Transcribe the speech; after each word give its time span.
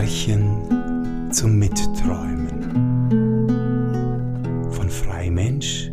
Märchen 0.00 1.32
zum 1.32 1.58
Mitträumen 1.58 2.62
von 4.70 4.88
Freimensch 4.88 5.90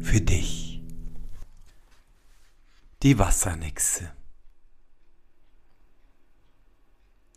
für 0.00 0.22
dich. 0.22 0.82
Die 3.02 3.18
Wassernixe. 3.18 4.10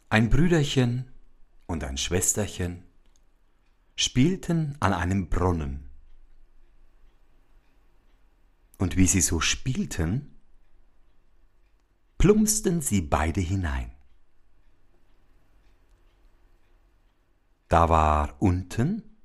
Ein 0.07 0.29
Brüderchen 0.29 1.11
und 1.65 1.83
ein 1.83 1.97
Schwesterchen 1.97 2.85
spielten 3.97 4.77
an 4.79 4.93
einem 4.93 5.27
Brunnen. 5.27 5.89
Und 8.77 8.95
wie 8.95 9.07
sie 9.07 9.19
so 9.19 9.41
spielten, 9.41 10.33
plumpsten 12.17 12.79
sie 12.79 13.01
beide 13.01 13.41
hinein. 13.41 13.94
Da 17.67 17.89
war 17.89 18.35
unten 18.39 19.17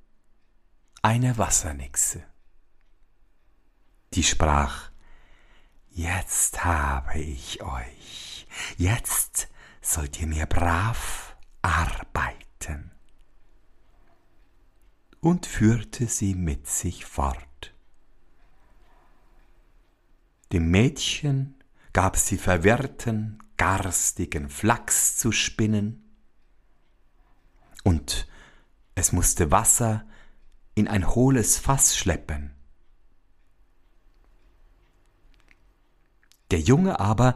eine 1.01 1.37
Wassernixe. 1.37 2.23
Die 4.13 4.23
sprach, 4.23 4.91
Jetzt 5.93 6.63
habe 6.63 7.19
ich 7.19 7.61
euch, 7.61 8.47
jetzt 8.77 9.49
sollt 9.81 10.21
ihr 10.21 10.27
mir 10.27 10.45
brav 10.45 11.35
arbeiten. 11.61 12.91
Und 15.19 15.45
führte 15.45 16.07
sie 16.07 16.33
mit 16.33 16.67
sich 16.67 17.05
fort. 17.05 17.73
Dem 20.53 20.71
Mädchen 20.71 21.61
gab 21.93 22.15
sie 22.15 22.37
verwirrten, 22.37 23.43
garstigen 23.57 24.49
Flachs 24.49 25.17
zu 25.17 25.31
spinnen, 25.31 26.07
und 27.83 28.27
es 29.01 29.11
musste 29.11 29.49
Wasser 29.49 30.05
in 30.75 30.87
ein 30.87 31.09
hohles 31.15 31.57
Fass 31.57 31.97
schleppen. 31.97 32.53
Der 36.51 36.59
Junge 36.59 36.99
aber 36.99 37.33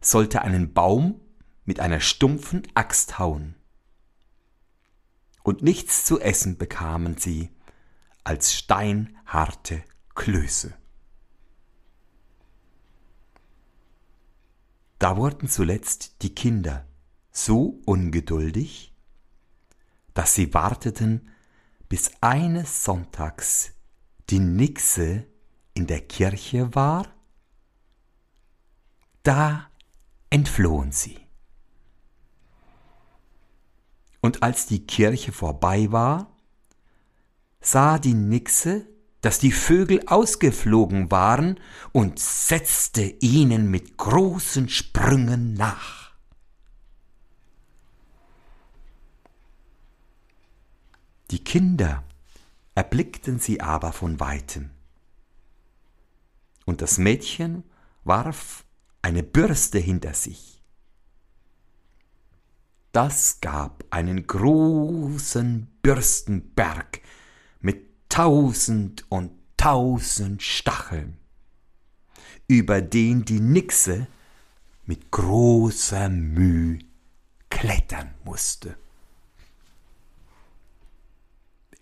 sollte 0.00 0.42
einen 0.42 0.72
Baum 0.72 1.20
mit 1.64 1.80
einer 1.80 1.98
stumpfen 1.98 2.62
Axt 2.74 3.18
hauen. 3.18 3.56
Und 5.42 5.60
nichts 5.60 6.04
zu 6.04 6.20
essen 6.20 6.56
bekamen 6.56 7.16
sie 7.16 7.50
als 8.22 8.54
steinharte 8.54 9.82
Klöße. 10.14 10.72
Da 15.00 15.16
wurden 15.16 15.48
zuletzt 15.48 16.22
die 16.22 16.32
Kinder 16.32 16.86
so 17.32 17.80
ungeduldig, 17.86 18.91
dass 20.14 20.34
sie 20.34 20.52
warteten, 20.54 21.28
bis 21.88 22.10
eines 22.20 22.84
Sonntags 22.84 23.72
die 24.30 24.38
Nixe 24.38 25.26
in 25.74 25.86
der 25.86 26.00
Kirche 26.00 26.74
war? 26.74 27.06
Da 29.22 29.68
entflohen 30.30 30.92
sie. 30.92 31.18
Und 34.20 34.42
als 34.42 34.66
die 34.66 34.86
Kirche 34.86 35.32
vorbei 35.32 35.90
war, 35.90 36.36
sah 37.60 37.98
die 37.98 38.14
Nixe, 38.14 38.86
dass 39.20 39.38
die 39.38 39.52
Vögel 39.52 40.02
ausgeflogen 40.06 41.10
waren 41.10 41.60
und 41.92 42.18
setzte 42.18 43.02
ihnen 43.02 43.70
mit 43.70 43.96
großen 43.96 44.68
Sprüngen 44.68 45.54
nach. 45.54 46.11
Die 51.32 51.42
Kinder 51.42 52.04
erblickten 52.74 53.38
sie 53.38 53.62
aber 53.62 53.94
von 53.94 54.20
weitem. 54.20 54.68
Und 56.66 56.82
das 56.82 56.98
Mädchen 56.98 57.64
warf 58.04 58.66
eine 59.00 59.22
Bürste 59.22 59.78
hinter 59.78 60.12
sich. 60.12 60.62
Das 62.92 63.40
gab 63.40 63.82
einen 63.88 64.26
großen 64.26 65.68
Bürstenberg 65.80 67.00
mit 67.60 67.86
tausend 68.10 69.10
und 69.10 69.32
tausend 69.56 70.42
Stacheln, 70.42 71.16
über 72.46 72.82
den 72.82 73.24
die 73.24 73.40
Nixe 73.40 74.06
mit 74.84 75.10
großer 75.10 76.10
Mühe 76.10 76.80
klettern 77.48 78.12
musste. 78.22 78.76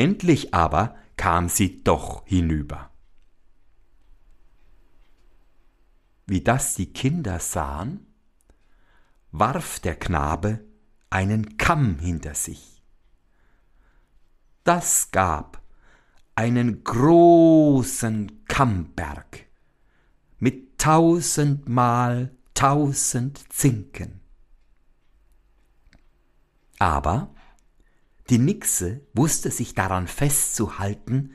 Endlich 0.00 0.54
aber 0.54 0.96
kam 1.18 1.50
sie 1.50 1.84
doch 1.84 2.24
hinüber. 2.24 2.88
Wie 6.26 6.40
das 6.40 6.74
die 6.74 6.90
Kinder 6.90 7.38
sahen, 7.38 8.06
warf 9.30 9.78
der 9.78 9.96
Knabe 9.96 10.64
einen 11.10 11.58
Kamm 11.58 11.98
hinter 11.98 12.34
sich. 12.34 12.82
Das 14.64 15.10
gab 15.10 15.60
einen 16.34 16.82
großen 16.82 18.46
Kammberg 18.46 19.44
mit 20.38 20.78
tausendmal 20.78 22.34
tausend 22.54 23.52
Zinken. 23.52 24.22
Aber 26.78 27.34
die 28.30 28.38
Nixe 28.38 29.00
wusste 29.12 29.50
sich 29.50 29.74
daran 29.74 30.06
festzuhalten 30.06 31.34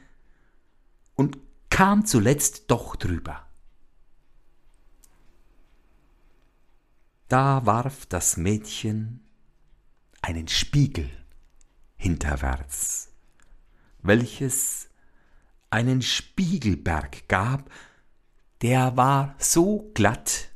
und 1.16 1.38
kam 1.69 2.06
zuletzt 2.06 2.72
doch 2.72 2.95
drüber. 2.95 3.45
Da 7.28 7.66
warf 7.66 8.06
das 8.06 8.38
Mädchen 8.38 9.28
einen 10.22 10.47
Spiegel 10.47 11.09
hinterwärts, 11.97 13.12
welches 14.01 14.89
einen 15.69 16.01
Spiegelberg 16.01 17.27
gab, 17.27 17.69
der 18.62 18.95
war 18.95 19.35
so 19.38 19.91
glatt, 19.94 20.50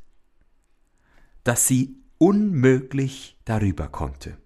dass 1.43 1.67
sie 1.67 1.97
unmöglich 2.17 3.37
darüber 3.43 3.89
konnte. 3.89 4.37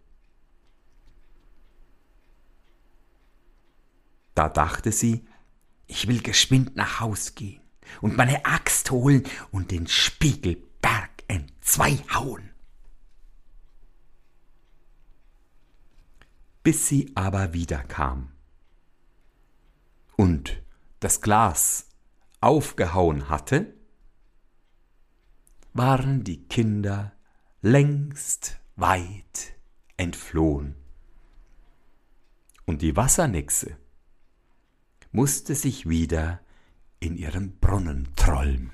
Da 4.36 4.50
dachte 4.50 4.92
sie, 4.92 5.26
ich 5.88 6.08
will 6.08 6.22
geschwind 6.22 6.76
nach 6.76 7.00
Haus 7.00 7.36
gehen 7.36 7.62
und 8.02 8.18
meine 8.18 8.46
Axt 8.46 8.92
holen 8.92 9.24
und 9.52 9.72
den 9.72 9.88
Spiegelberg 9.88 11.12
entzwei 11.28 11.98
hauen. 12.14 12.50
Bis 16.64 16.88
sie 16.88 17.12
aber 17.16 17.54
wiederkam 17.54 18.32
und 20.16 20.62
das 21.02 21.22
Glas 21.22 21.90
aufgehauen 22.40 23.30
hatte, 23.30 23.74
waren 25.74 26.24
die 26.24 26.48
Kinder 26.48 27.14
längst 27.62 28.60
weit 28.76 29.56
entflohen. 29.98 30.76
Und 32.66 32.82
die 32.82 32.96
Wassernixe 32.96 33.78
musste 35.14 35.54
sich 35.56 35.88
wieder 35.88 36.40
in 37.00 37.16
ihren 37.16 37.58
Brunnen 37.60 38.10
trollen. 38.16 38.72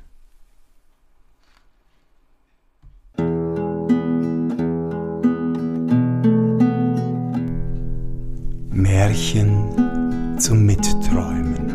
Märchen 8.71 10.39
zum 10.39 10.65
Mitträumen 10.65 11.69